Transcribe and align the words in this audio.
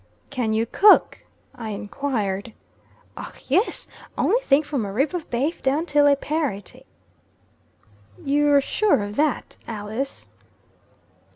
"Can 0.31 0.51
you 0.53 0.65
cook?" 0.65 1.19
I 1.53 1.69
enquired. 1.69 2.53
"Och, 3.15 3.39
yis! 3.51 3.87
Ony 4.17 4.39
thing, 4.41 4.63
from 4.63 4.83
a 4.83 4.91
rib 4.91 5.13
of 5.13 5.29
bafe 5.29 5.61
down 5.61 5.85
till 5.85 6.07
a 6.07 6.15
parate." 6.15 6.87
"You're 8.25 8.61
sure 8.61 9.03
of 9.03 9.15
that, 9.17 9.57
Alice?" 9.67 10.27